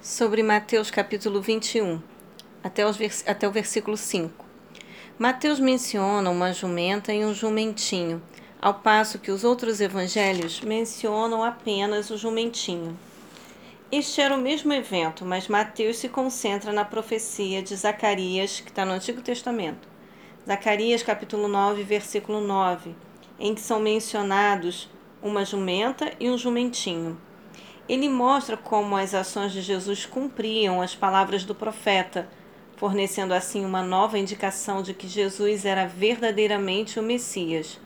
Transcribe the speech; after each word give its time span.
sobre 0.00 0.44
Mateus 0.44 0.92
capítulo 0.92 1.42
21, 1.42 2.00
até, 2.62 2.86
os 2.86 2.96
até 3.26 3.48
o 3.48 3.50
versículo 3.50 3.96
5. 3.96 4.46
Mateus 5.18 5.58
menciona 5.58 6.30
uma 6.30 6.52
jumenta 6.52 7.12
e 7.12 7.24
um 7.24 7.34
jumentinho, 7.34 8.22
ao 8.62 8.74
passo 8.74 9.18
que 9.18 9.32
os 9.32 9.42
outros 9.42 9.80
evangelhos 9.80 10.60
mencionam 10.60 11.42
apenas 11.42 12.10
o 12.10 12.16
jumentinho. 12.16 12.96
Este 13.90 14.20
era 14.20 14.36
o 14.36 14.40
mesmo 14.40 14.72
evento, 14.72 15.24
mas 15.24 15.48
Mateus 15.48 15.98
se 15.98 16.08
concentra 16.08 16.72
na 16.72 16.84
profecia 16.84 17.60
de 17.60 17.74
Zacarias, 17.74 18.60
que 18.60 18.70
está 18.70 18.84
no 18.84 18.92
Antigo 18.92 19.20
Testamento. 19.20 19.88
Zacarias 20.46 21.02
capítulo 21.02 21.48
9, 21.48 21.82
versículo 21.82 22.40
9, 22.40 22.94
em 23.40 23.52
que 23.52 23.60
são 23.60 23.80
mencionados 23.80 24.88
uma 25.20 25.44
jumenta 25.44 26.12
e 26.20 26.30
um 26.30 26.38
jumentinho. 26.38 27.18
Ele 27.88 28.08
mostra 28.08 28.56
como 28.56 28.96
as 28.96 29.14
ações 29.14 29.52
de 29.52 29.62
Jesus 29.62 30.04
cumpriam 30.04 30.82
as 30.82 30.94
palavras 30.94 31.44
do 31.44 31.54
profeta, 31.54 32.28
fornecendo 32.76 33.32
assim 33.32 33.64
uma 33.64 33.82
nova 33.82 34.18
indicação 34.18 34.82
de 34.82 34.92
que 34.92 35.08
Jesus 35.08 35.64
era 35.64 35.86
verdadeiramente 35.86 37.00
o 37.00 37.02
Messias. 37.02 37.80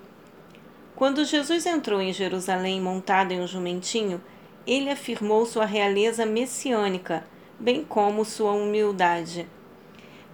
Quando 0.96 1.24
Jesus 1.24 1.66
entrou 1.66 2.00
em 2.00 2.12
Jerusalém 2.12 2.80
montado 2.80 3.32
em 3.32 3.40
um 3.40 3.46
jumentinho, 3.46 4.20
ele 4.66 4.90
afirmou 4.90 5.46
sua 5.46 5.64
realeza 5.64 6.26
messiânica, 6.26 7.24
bem 7.58 7.84
como 7.84 8.24
sua 8.24 8.52
humildade. 8.52 9.48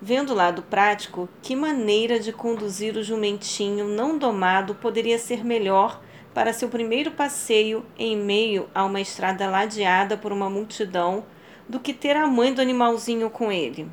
Vendo 0.00 0.30
o 0.30 0.36
lado 0.36 0.62
prático, 0.62 1.28
que 1.42 1.56
maneira 1.56 2.20
de 2.20 2.32
conduzir 2.32 2.96
o 2.96 3.02
jumentinho 3.02 3.86
não 3.86 4.16
domado 4.16 4.74
poderia 4.74 5.18
ser 5.18 5.44
melhor 5.44 6.00
para 6.38 6.52
seu 6.52 6.68
primeiro 6.68 7.10
passeio 7.10 7.84
em 7.98 8.16
meio 8.16 8.68
a 8.72 8.84
uma 8.84 9.00
estrada 9.00 9.50
ladeada 9.50 10.16
por 10.16 10.30
uma 10.30 10.48
multidão 10.48 11.24
do 11.68 11.80
que 11.80 11.92
ter 11.92 12.14
a 12.14 12.28
mãe 12.28 12.54
do 12.54 12.60
animalzinho 12.60 13.28
com 13.28 13.50
ele. 13.50 13.88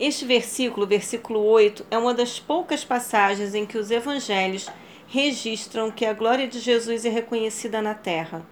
Este 0.00 0.24
versículo, 0.24 0.86
versículo 0.86 1.44
8, 1.44 1.84
é 1.90 1.98
uma 1.98 2.14
das 2.14 2.40
poucas 2.40 2.82
passagens 2.82 3.54
em 3.54 3.66
que 3.66 3.76
os 3.76 3.90
evangelhos 3.90 4.70
registram 5.06 5.90
que 5.90 6.06
a 6.06 6.14
glória 6.14 6.48
de 6.48 6.58
Jesus 6.58 7.04
é 7.04 7.10
reconhecida 7.10 7.82
na 7.82 7.92
terra. 7.92 8.42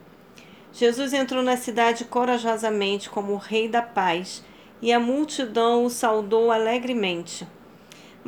Jesus 0.71 1.15
entrou 1.15 1.43
na 1.43 1.57
cidade 1.57 2.05
corajosamente 2.05 3.09
como 3.09 3.33
o 3.33 3.39
Rei 3.39 3.69
da 3.69 3.81
Paz 3.81 4.45
e 4.83 4.93
a 4.93 5.01
multidão 5.01 5.87
o 5.87 5.89
saudou 5.89 6.53
alegremente 6.53 7.47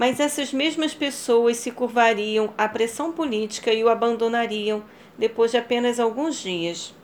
mas 0.00 0.18
essas 0.18 0.50
mesmas 0.50 0.94
pessoas 0.94 1.58
se 1.58 1.70
curvariam 1.70 2.54
à 2.56 2.66
pressão 2.66 3.12
política 3.12 3.70
e 3.70 3.84
o 3.84 3.88
abandonariam 3.90 4.82
depois 5.18 5.50
de 5.50 5.58
apenas 5.58 6.00
alguns 6.00 6.36
dias. 6.36 6.94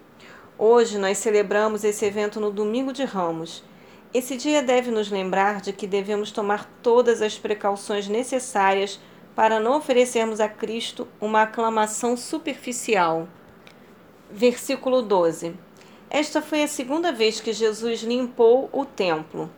Hoje 0.57 0.97
nós 0.97 1.19
celebramos 1.19 1.85
esse 1.85 2.07
evento 2.07 2.41
no 2.41 2.51
Domingo 2.51 2.95
de 2.95 3.05
Ramos. 3.05 3.63
Esse 4.15 4.35
dia 4.35 4.63
deve 4.63 4.91
nos 4.91 5.11
lembrar 5.11 5.61
de 5.61 5.75
que 5.75 5.87
devemos 5.87 6.31
tomar 6.31 6.65
todas 6.83 7.21
as 7.21 7.37
precauções 7.37 8.09
necessárias 8.09 8.99
para 9.35 9.61
não 9.61 9.77
oferecermos 9.77 10.41
a 10.41 10.49
Cristo 10.49 11.07
uma 11.21 11.43
aclamação 11.43 12.17
superficial. 12.17 13.29
Versículo 14.31 15.03
12. 15.03 15.55
Esta 16.09 16.41
foi 16.41 16.63
a 16.63 16.67
segunda 16.67 17.13
vez 17.13 17.43
que 17.43 17.53
Jesus 17.53 18.01
limpou 18.01 18.71
o 18.73 18.87
templo. 18.87 19.51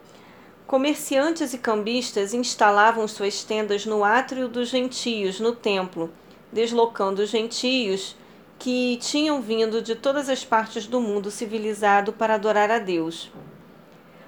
Comerciantes 0.69 1.55
e 1.55 1.59
cambistas 1.59 2.35
instalavam 2.35 3.09
suas 3.09 3.43
tendas 3.43 3.87
no 3.87 4.05
átrio 4.05 4.49
dos 4.49 4.69
gentios, 4.69 5.41
no 5.41 5.55
templo, 5.55 6.13
deslocando 6.53 7.23
os 7.23 7.31
gentios 7.31 8.15
que 8.59 8.99
tinham 8.99 9.41
vindo 9.41 9.81
de 9.81 9.95
todas 9.95 10.29
as 10.29 10.45
partes 10.45 10.87
do 10.87 11.01
mundo 11.01 11.31
civilizado 11.31 12.13
para 12.13 12.35
adorar 12.35 12.71
a 12.71 12.79
Deus. 12.79 13.33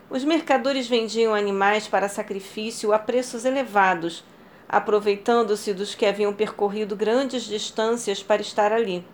Os 0.08 0.24
mercadores 0.24 0.88
vendiam 0.88 1.34
animais 1.34 1.86
para 1.86 2.08
sacrifício 2.08 2.94
a 2.94 2.98
preços 2.98 3.44
elevados, 3.44 4.24
aproveitando-se 4.66 5.74
dos 5.74 5.94
que 5.94 6.06
haviam 6.06 6.32
percorrido 6.32 6.96
grandes 6.96 7.42
distâncias 7.42 8.22
para 8.22 8.40
estar 8.40 8.72
ali. 8.72 9.04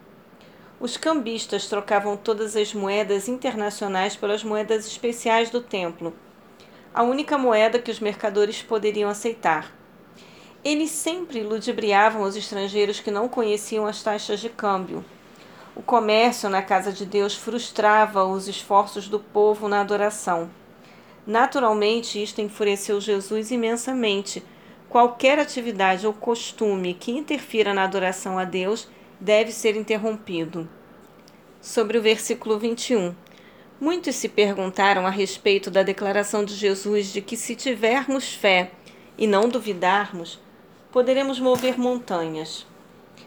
Os 0.78 0.96
cambistas 0.96 1.66
trocavam 1.66 2.16
todas 2.16 2.54
as 2.54 2.72
moedas 2.72 3.26
internacionais 3.26 4.14
pelas 4.14 4.44
moedas 4.44 4.86
especiais 4.86 5.50
do 5.50 5.60
templo 5.60 6.14
a 6.96 7.02
única 7.02 7.36
moeda 7.36 7.78
que 7.78 7.90
os 7.90 8.00
mercadores 8.00 8.62
poderiam 8.62 9.10
aceitar. 9.10 9.70
Eles 10.64 10.90
sempre 10.90 11.42
ludibriavam 11.42 12.22
os 12.22 12.34
estrangeiros 12.36 13.00
que 13.00 13.10
não 13.10 13.28
conheciam 13.28 13.84
as 13.84 14.02
taxas 14.02 14.40
de 14.40 14.48
câmbio. 14.48 15.04
O 15.74 15.82
comércio 15.82 16.48
na 16.48 16.62
casa 16.62 16.90
de 16.90 17.04
Deus 17.04 17.34
frustrava 17.36 18.24
os 18.24 18.48
esforços 18.48 19.08
do 19.08 19.20
povo 19.20 19.68
na 19.68 19.82
adoração. 19.82 20.48
Naturalmente, 21.26 22.22
isto 22.22 22.40
enfureceu 22.40 22.98
Jesus 22.98 23.50
imensamente. 23.50 24.42
Qualquer 24.88 25.38
atividade 25.38 26.06
ou 26.06 26.14
costume 26.14 26.94
que 26.94 27.12
interfira 27.12 27.74
na 27.74 27.84
adoração 27.84 28.38
a 28.38 28.44
Deus 28.44 28.88
deve 29.20 29.52
ser 29.52 29.76
interrompido. 29.76 30.66
Sobre 31.60 31.98
o 31.98 32.02
versículo 32.02 32.58
21. 32.58 33.14
Muitos 33.78 34.16
se 34.16 34.26
perguntaram 34.26 35.06
a 35.06 35.10
respeito 35.10 35.70
da 35.70 35.82
declaração 35.82 36.42
de 36.42 36.54
Jesus 36.54 37.12
de 37.12 37.20
que, 37.20 37.36
se 37.36 37.54
tivermos 37.54 38.32
fé 38.32 38.70
e 39.18 39.26
não 39.26 39.50
duvidarmos, 39.50 40.40
poderemos 40.90 41.38
mover 41.38 41.78
montanhas. 41.78 42.66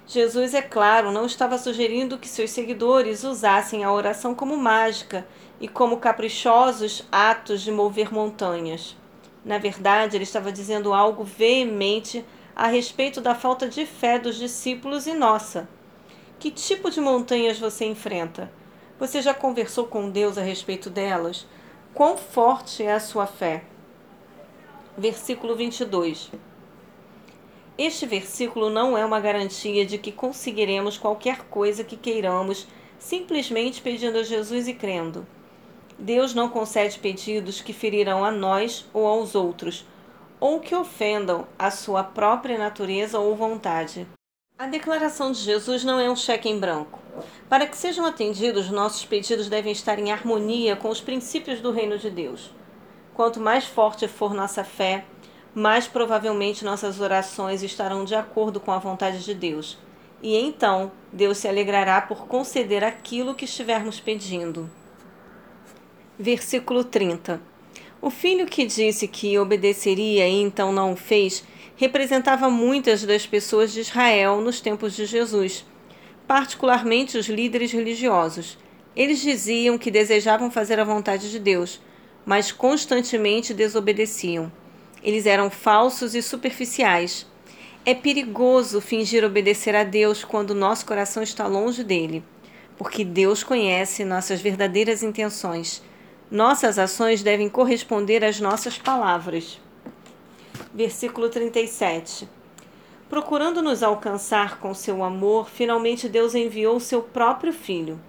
Jesus, 0.08 0.56
é 0.56 0.62
claro, 0.64 1.12
não 1.12 1.28
estava 1.28 1.56
sugerindo 1.60 2.18
que 2.18 2.28
seus 2.28 2.50
seguidores 2.50 3.24
usassem 3.24 3.84
a 3.84 3.94
oração 3.94 4.34
como 4.34 4.58
mágica 4.58 5.28
e 5.62 5.68
como 5.68 5.98
caprichosos 5.98 7.08
atos 7.12 7.62
de 7.62 7.72
mover 7.72 8.12
montanhas. 8.12 8.98
Na 9.46 9.60
verdade, 9.60 10.18
ele 10.18 10.24
estava 10.24 10.52
dizendo 10.52 10.94
algo 10.94 11.24
veemente 11.24 12.26
a 12.56 12.66
respeito 12.66 13.22
da 13.22 13.36
falta 13.36 13.70
de 13.70 13.86
fé 13.86 14.18
dos 14.18 14.36
discípulos 14.36 15.06
e 15.06 15.14
nossa. 15.14 15.70
Que 16.40 16.50
tipo 16.50 16.90
de 16.90 17.00
montanhas 17.00 17.60
você 17.60 17.86
enfrenta? 17.86 18.52
Você 19.00 19.22
já 19.22 19.34
conversou 19.34 19.88
com 19.88 20.10
Deus 20.10 20.38
a 20.38 20.42
respeito 20.42 20.90
delas? 20.90 21.48
Quão 21.94 22.18
forte 22.18 22.84
é 22.84 22.92
a 22.92 23.00
sua 23.00 23.26
fé? 23.26 23.64
Versículo 24.98 25.56
22. 25.56 26.30
Este 27.78 28.06
versículo 28.06 28.70
não 28.70 28.98
é 28.98 29.06
uma 29.06 29.22
garantia 29.22 29.86
de 29.86 29.98
que 29.98 30.12
conseguiremos 30.12 30.98
qualquer 30.98 31.46
coisa 31.46 31.82
que 31.82 31.96
queiramos 31.96 32.68
simplesmente 32.98 33.82
pedindo 33.82 34.18
a 34.18 34.24
Jesus 34.24 34.68
e 34.68 34.74
crendo. 34.74 35.26
Deus 35.98 36.36
não 36.36 36.50
concede 36.50 37.00
pedidos 37.00 37.62
que 37.62 37.72
ferirão 37.72 38.26
a 38.26 38.32
nós 38.32 38.86
ou 38.94 39.08
aos 39.08 39.34
outros, 39.34 39.86
ou 40.42 40.60
que 40.60 40.76
ofendam 40.76 41.48
a 41.58 41.72
sua 41.72 42.04
própria 42.04 42.58
natureza 42.58 43.18
ou 43.18 43.34
vontade. 43.34 44.06
A 44.58 44.68
declaração 44.68 45.32
de 45.32 45.40
Jesus 45.40 45.86
não 45.86 46.02
é 46.02 46.10
um 46.12 46.18
cheque 46.18 46.50
em 46.50 46.60
branco. 46.60 47.00
Para 47.48 47.66
que 47.66 47.78
sejam 47.78 48.06
atendidos, 48.06 48.70
nossos 48.70 49.06
pedidos 49.06 49.50
devem 49.50 49.72
estar 49.72 50.00
em 50.00 50.12
harmonia 50.12 50.76
com 50.76 50.90
os 50.90 51.02
princípios 51.02 51.62
do 51.62 51.72
reino 51.72 51.98
de 51.98 52.10
Deus. 52.10 52.52
Quanto 53.14 53.40
mais 53.40 53.66
forte 53.66 54.08
for 54.08 54.34
nossa 54.34 54.64
fé, 54.64 55.06
mais 55.54 55.88
provavelmente 55.88 56.64
nossas 56.64 57.00
orações 57.00 57.64
estarão 57.64 58.06
de 58.06 58.16
acordo 58.16 58.60
com 58.60 58.72
a 58.72 58.80
vontade 58.80 59.24
de 59.24 59.34
Deus. 59.34 59.78
E 60.22 60.36
então 60.36 60.92
Deus 61.12 61.38
se 61.38 61.48
alegrará 61.48 62.02
por 62.02 62.28
conceder 62.28 62.84
aquilo 62.84 63.36
que 63.36 63.46
estivermos 63.46 64.00
pedindo. 64.00 64.70
Versículo 66.18 66.84
30. 66.84 67.42
O 68.02 68.10
filho 68.10 68.46
que 68.46 68.66
disse 68.66 69.08
que 69.08 69.38
obedeceria 69.38 70.28
e 70.28 70.42
então 70.42 70.72
não 70.72 70.94
o 70.94 70.96
fez 70.96 71.44
representava 71.76 72.50
muitas 72.50 73.04
das 73.04 73.26
pessoas 73.26 73.72
de 73.72 73.82
Israel 73.82 74.42
nos 74.42 74.60
tempos 74.62 74.94
de 74.94 75.06
Jesus, 75.06 75.66
particularmente 76.30 77.18
os 77.18 77.26
líderes 77.26 77.72
religiosos. 77.72 78.56
Eles 78.96 79.20
diziam 79.20 79.80
que 79.80 79.90
desejavam 79.90 80.52
fazer 80.52 80.80
a 80.80 80.84
vontade 80.84 81.32
de 81.32 81.40
Deus, 81.40 81.82
mas 82.24 82.52
constantemente 82.52 83.52
desobedeciam. 83.52 84.52
Eles 85.04 85.26
eram 85.26 85.50
falsos 85.50 86.14
e 86.14 86.22
superficiais. 86.22 87.26
É 87.84 87.96
perigoso 87.96 88.80
fingir 88.80 89.24
obedecer 89.24 89.76
a 89.76 89.84
Deus 89.84 90.24
quando 90.24 90.54
nosso 90.54 90.86
coração 90.86 91.24
está 91.24 91.48
longe 91.48 91.84
dele, 91.84 92.24
porque 92.78 93.04
Deus 93.04 93.42
conhece 93.42 94.06
nossas 94.06 94.40
verdadeiras 94.40 95.02
intenções. 95.02 95.82
Nossas 96.30 96.78
ações 96.78 97.24
devem 97.24 97.50
corresponder 97.50 98.24
às 98.24 98.40
nossas 98.40 98.78
palavras 98.78 99.60
versículo 100.74 101.30
37. 101.30 102.30
Procurando 103.10 103.64
nos 103.64 103.82
alcançar 103.82 104.60
com 104.60 104.72
seu 104.72 105.04
amor, 105.04 105.50
finalmente 105.50 106.08
Deus 106.08 106.36
enviou 106.36 106.80
seu 106.80 107.02
próprio 107.02 107.52
Filho. 107.52 108.00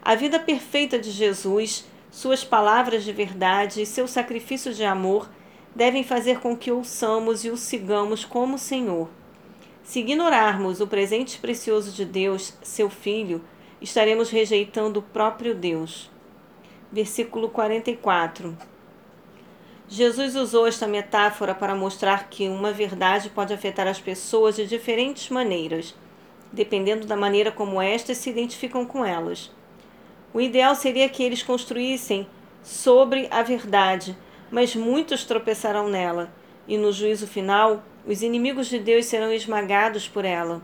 A 0.00 0.14
vida 0.14 0.38
perfeita 0.38 0.96
de 0.96 1.10
Jesus, 1.10 1.84
suas 2.08 2.44
palavras 2.44 3.02
de 3.02 3.12
verdade 3.12 3.82
e 3.82 3.86
seu 3.86 4.06
sacrifício 4.06 4.72
de 4.72 4.84
amor 4.84 5.28
devem 5.74 6.04
fazer 6.04 6.38
com 6.38 6.56
que 6.56 6.70
ouçamos 6.70 7.44
e 7.44 7.50
o 7.50 7.56
sigamos 7.56 8.24
como 8.24 8.58
Senhor. 8.58 9.08
Se 9.82 9.98
ignorarmos 9.98 10.80
o 10.80 10.86
presente 10.86 11.38
precioso 11.40 11.90
de 11.90 12.04
Deus, 12.04 12.54
seu 12.62 12.88
Filho, 12.88 13.42
estaremos 13.80 14.30
rejeitando 14.30 14.98
o 14.98 15.02
próprio 15.02 15.52
Deus. 15.52 16.08
Versículo 16.92 17.48
44. 17.48 18.56
Jesus 19.90 20.36
usou 20.36 20.66
esta 20.66 20.86
metáfora 20.86 21.54
para 21.54 21.74
mostrar 21.74 22.28
que 22.28 22.46
uma 22.46 22.72
verdade 22.72 23.30
pode 23.30 23.54
afetar 23.54 23.86
as 23.86 23.98
pessoas 23.98 24.54
de 24.54 24.66
diferentes 24.66 25.30
maneiras, 25.30 25.94
dependendo 26.52 27.06
da 27.06 27.16
maneira 27.16 27.50
como 27.50 27.80
estas 27.80 28.18
se 28.18 28.28
identificam 28.28 28.84
com 28.84 29.02
elas. 29.02 29.50
O 30.34 30.42
ideal 30.42 30.74
seria 30.74 31.08
que 31.08 31.22
eles 31.22 31.42
construíssem 31.42 32.26
sobre 32.62 33.28
a 33.30 33.42
verdade, 33.42 34.14
mas 34.50 34.76
muitos 34.76 35.24
tropeçarão 35.24 35.88
nela, 35.88 36.30
e 36.66 36.76
no 36.76 36.92
juízo 36.92 37.26
final, 37.26 37.82
os 38.06 38.22
inimigos 38.22 38.66
de 38.66 38.78
Deus 38.78 39.06
serão 39.06 39.32
esmagados 39.32 40.06
por 40.06 40.26
ela. 40.26 40.60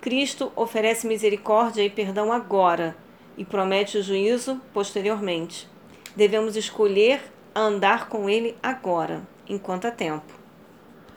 Cristo 0.00 0.52
oferece 0.54 1.04
misericórdia 1.04 1.82
e 1.82 1.90
perdão 1.90 2.32
agora 2.32 2.96
e 3.36 3.44
promete 3.44 3.98
o 3.98 4.02
juízo 4.04 4.60
posteriormente. 4.72 5.68
Devemos 6.14 6.54
escolher 6.56 7.20
andar 7.60 8.08
com 8.08 8.28
Ele 8.28 8.56
agora, 8.62 9.22
enquanto 9.48 9.86
há 9.86 9.90
tempo. 9.90 10.45